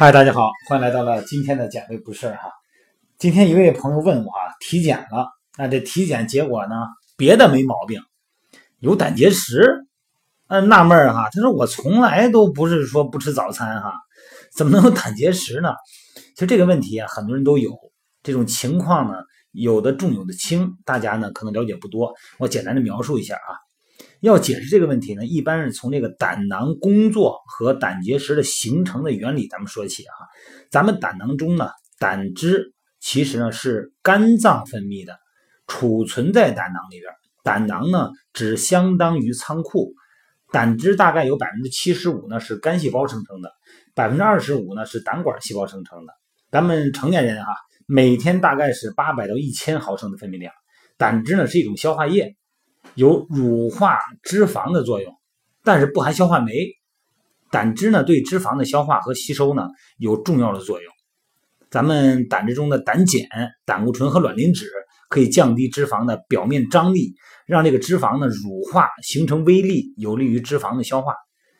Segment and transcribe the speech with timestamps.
[0.00, 2.50] 嗨，大家好，欢迎来到了今天的减肥不是哈。
[3.18, 5.28] 今天一位朋友问我啊，体检了，
[5.58, 6.74] 那这体检结果呢，
[7.18, 8.00] 别的没毛病，
[8.78, 9.84] 有胆结石。
[10.48, 13.92] 嗯，纳闷儿哈，他说我从来都不是说不吃早餐哈，
[14.56, 15.74] 怎么能有胆结石呢？
[16.34, 17.76] 其实这个问题啊，很多人都有
[18.22, 19.18] 这种情况呢，
[19.52, 23.52] 有的重有的轻，大家呢可能了解不多，我简单的描述一下啊。
[24.20, 30.12] 要解释这个问题呢，一般是从这个胆囊工作和胆结石的形成的原理咱们说起啊。
[30.70, 35.18] 咱们胆囊中呢，胆汁其实呢是肝脏分泌的，
[35.66, 37.10] 储存在胆囊里边。
[37.42, 39.94] 胆囊呢只相当于仓库，
[40.52, 43.50] 胆汁大概有百分之七十五呢是肝细胞生成的，
[43.94, 46.12] 百分之二十五呢是胆管细胞生成的。
[46.50, 47.54] 咱们成年人哈，
[47.86, 50.52] 每天大概是八百到一千毫升的分泌量。
[50.98, 52.36] 胆汁呢是一种消化液。
[52.94, 55.14] 有乳化脂肪的作用，
[55.62, 56.52] 但是不含消化酶。
[57.50, 60.92] 胆汁呢，对脂肪的消化和吸收呢有重要的作用。
[61.70, 63.28] 咱们胆汁中的胆碱、
[63.64, 64.70] 胆固醇和卵磷脂
[65.08, 67.14] 可以降低脂肪的表面张力，
[67.46, 71.14] 让这个脂肪呢乳化形成微粒，有利于脂肪的消化。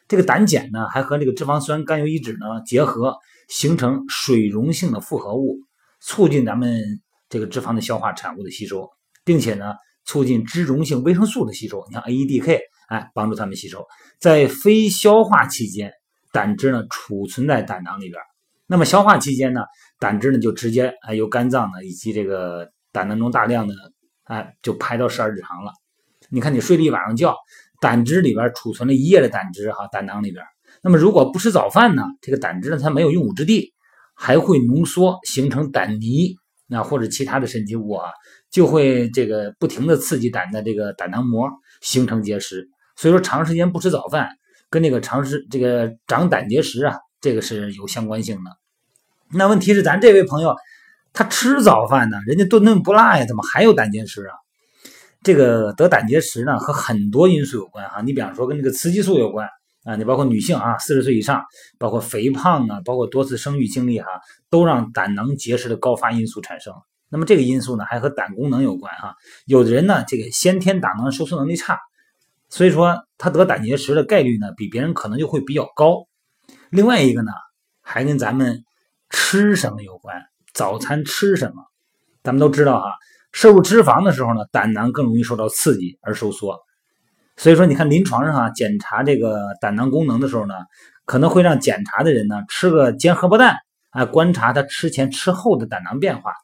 [0.09, 3.17] 这个胆碱呢还和这个脂肪酸甘油酯酯呢结合，
[3.49, 5.59] 形成水溶性的复合物，
[6.01, 6.83] 促进咱们
[7.29, 8.89] 这个脂肪的消化产物的吸收，
[9.25, 9.75] 并且呢。
[10.11, 12.59] 促进脂溶性维生素的吸收，你像 AEDK，
[12.89, 13.87] 哎，帮助它们吸收。
[14.19, 15.93] 在非消化期间，
[16.33, 18.21] 胆汁呢储存在胆囊里边。
[18.67, 19.61] 那么消化期间呢，
[20.01, 23.75] 胆汁呢就直接哎由肝脏呢以及这个胆囊中大量的
[24.25, 25.71] 哎就排到十二指肠了。
[26.29, 27.33] 你看你睡了一晚上觉，
[27.81, 30.45] 胆汁里边储存了一夜的胆汁哈，胆囊里边。
[30.83, 33.73] 那么如果不吃早饭呢，这个胆汁呢它没有用武之地，
[34.17, 36.35] 还会浓缩形成胆泥。
[36.73, 38.11] 那或者其他的神奇物啊，
[38.51, 41.49] 就会这个不停的刺激胆的这个胆囊膜，
[41.81, 42.69] 形成结石。
[42.97, 44.29] 所以说，长时间不吃早饭，
[44.69, 48.51] 跟这个长时这个长胆结石啊，这个是有相关性的。
[49.33, 50.55] 那问题是，咱这位朋友
[51.13, 54.35] 他吃早饭呢，人家顿顿不落呀，怎么还有胆结石啊？
[55.23, 58.03] 这个得胆结石呢，和很多因素有关哈。
[58.03, 59.49] 你比方说跟这个雌激素有关。
[59.83, 61.43] 啊，你包括女性啊，四十岁以上，
[61.79, 64.09] 包括肥胖啊，包括多次生育经历哈，
[64.51, 66.75] 都让胆囊结石的高发因素产生。
[67.11, 69.17] 那么这个因素呢，还和胆功能有关哈。
[69.45, 71.79] 有的人呢，这个先天胆囊收缩能力差，
[72.49, 76.07] 所以说他得胆结石的概率呢，比别人可能就会比较高。
[76.71, 77.33] 另外一个呢，
[77.83, 78.65] 还跟咱们
[79.11, 80.23] 吃什么有关，
[80.55, 81.65] 早餐吃什么。
[82.23, 82.87] 咱们都知道哈，
[83.33, 86.61] 摄入脂肪的时候呢，胆囊更容易受到刺激而收缩。
[87.37, 90.55] 所以说，你看临床上啊，检查这个胆囊功能的时候呢，
[91.07, 93.57] 可能会让检查的人呢吃个煎荷包蛋
[93.89, 96.35] 啊，观察他吃前吃后的胆囊变化。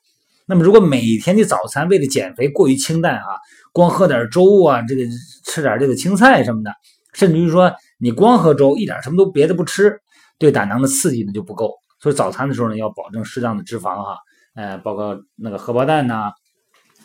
[0.47, 3.27] 那么，如果每天的早餐为了减肥过于清淡啊，
[3.73, 5.03] 光喝点粥啊，这个
[5.45, 6.73] 吃点这个青菜什么的，
[7.13, 9.99] 甚至于说你光喝粥，一点什么都别的不吃，
[10.39, 11.75] 对胆囊的刺激呢就不够。
[12.01, 14.17] 所以早餐的时候呢，要保证适当的脂肪哈，
[14.55, 16.31] 呃，包括那个荷包蛋呐，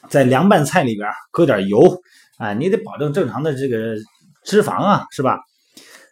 [0.09, 2.01] 在凉拌菜里边搁点油。
[2.37, 3.95] 啊，你得保证正常的这个
[4.43, 5.37] 脂肪啊，是吧？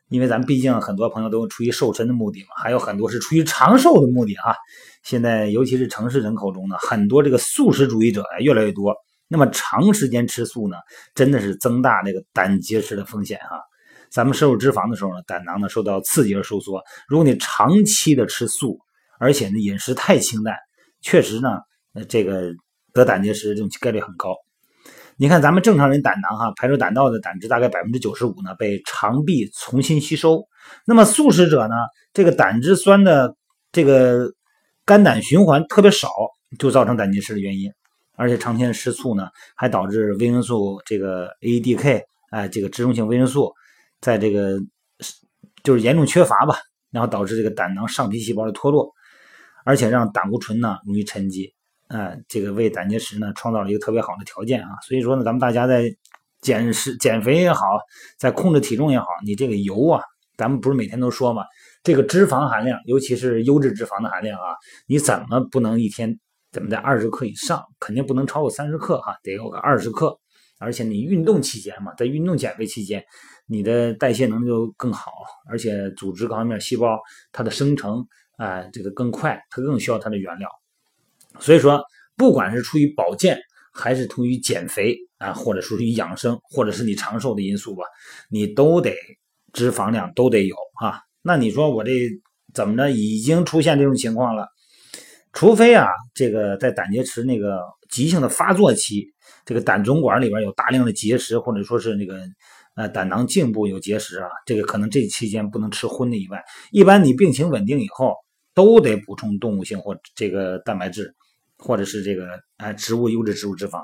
[0.10, 4.56] 因为咱们毕竟很多朋友都出于瘦身的目的嘛，还有很多是出于长寿的目的啊。
[5.04, 8.96] 现在尤其是城市人口中呢，很多这个素食主义者呀越来越多。
[9.28, 10.78] 那么长时间吃素呢，
[11.14, 13.62] 真的是增大这个胆结石的风险哈。
[14.10, 16.82] 咱们摄入脂肪的时候呢，胆囊呢受到刺激而收缩。
[17.08, 18.80] 如果你长期的吃素，
[19.20, 20.56] 而且呢饮食太清淡，
[21.02, 21.60] 确实呢，
[22.08, 22.52] 这个
[22.92, 24.36] 得胆结石这种概率很高。
[25.22, 30.42] 你看，咱们正常人胆囊哈排出胆道的胆汁大概百分之九十五呢被肠壁重新吸收。
[30.86, 31.76] 那么素食者呢，
[32.14, 33.36] 这个胆汁酸的
[33.74, 34.32] 这个
[34.86, 36.08] 肝胆循环特别少，
[36.58, 37.70] 就造成胆结石的原因。
[38.16, 39.28] 而且长天吃醋呢，
[39.58, 43.52] 还导致维生素这个 A、D、K，哎这个脂溶性维生素
[44.00, 44.58] 在这个
[45.64, 46.56] 就是严重缺乏吧，
[46.92, 48.90] 然后导致这个胆囊上皮细胞的脱落，
[49.66, 51.54] 而且让胆固醇呢容易沉积。
[51.90, 55.84] 嗯，这个为胆结石呢创造了一个特别好的条件啊，所以说呢，咱们大家在
[56.42, 57.66] 减食、减肥也好，
[58.18, 60.02] 在控制体重也好，你这个油啊，
[60.38, 61.44] 咱们不是每天都说嘛，
[61.84, 64.56] 这个脂肪含量，尤其是优质脂肪的含量啊，
[64.88, 66.18] 你怎么不能一天
[66.52, 70.16] 怎么在二十克以上，肯定不能超过三十克哈，得有个二十克，
[70.60, 73.04] 而且你运动期间嘛，在运动减肥期间，
[73.48, 75.12] 你的代谢能力就更好，
[75.50, 77.00] 而且组织各方面细胞
[77.32, 78.06] 它的生成
[78.38, 80.48] 啊，这个更快，它更需要它的原料。
[81.40, 81.82] 所以说，
[82.18, 83.40] 不管是出于保健，
[83.72, 87.84] 还是出于减肥啊，或者出于养生，或者是你长寿的因素吧，
[88.30, 88.94] 你都得
[89.54, 91.00] 脂肪量都得有啊。
[91.22, 91.92] 那你说我这
[92.54, 94.48] 怎么着已经出现这种情况了？
[95.32, 99.06] 除非啊，这个在胆结石那个急性的发作期，
[99.46, 102.20] 这个胆总管里边有大量的结石，或者说是那个
[102.76, 108.16] 呃胆囊颈部有结石啊，这个可能这期间不能吃荤的以外，一般你病情稳定以后。
[108.60, 111.16] 都得补充动物性或这个蛋白质，
[111.58, 112.28] 或者是这个
[112.58, 113.80] 啊植物优质植物脂肪。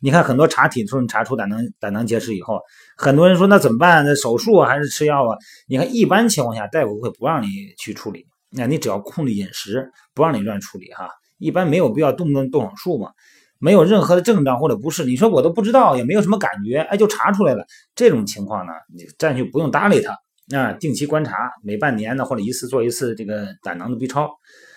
[0.00, 2.62] 你看很多查体说你查出胆囊胆囊结石以后，
[2.96, 4.06] 很多人说那怎么办？
[4.06, 5.36] 那手术还是吃药啊？
[5.68, 11.10] 你看一般情况下，大夫会不让你去处理，那你只要控制饮食，不让你乱处理哈。
[11.36, 13.10] 一般没有必要动不动动手术嘛。
[13.58, 17.66] 没有任何的症状或者不适，你说我都不知道，也没有什么感觉，哎，就查出来了。
[17.94, 20.16] 这种情况呢，你暂时不用搭理他
[20.48, 24.30] 那，定期观察，每半年呢或者一次做一次这个胆囊的 B 超。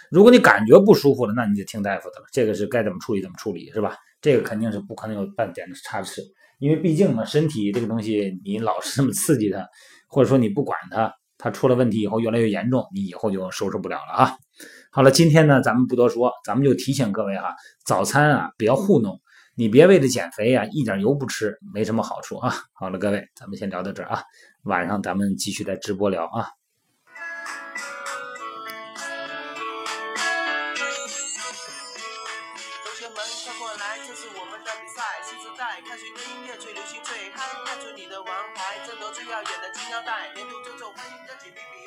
[0.09, 2.25] 如果你感觉不舒服了，那你就听大夫的了。
[2.31, 3.95] 这个是该怎么处理怎么处理，是吧？
[4.21, 6.21] 这个肯定是不可能有半点的差池，
[6.57, 9.65] 因为毕竟嘛，身体这个东西，你老是这么刺激它，
[10.07, 14.35] 或者说你不管它，它出了问题以后越来越严重，你以后就收拾不了了啊。
[14.91, 17.55] 好了，今天呢，咱们不多说，咱们就提醒各位哈，
[17.85, 19.21] 早餐啊，不要糊弄，
[19.59, 22.63] 你别为了减肥啊，一点油不吃，没什么好处啊。
[22.71, 24.23] 好了，各位，咱们先聊到这啊，
[24.63, 26.47] 晚上咱们继续在直播聊啊。
[32.85, 41.79] 同学们快过来，这是我们的比赛，新时代，看谁的音乐最流行最嗨，看出你的王牌，争夺最耀眼的金腰带，年度周周欢迎的几比比。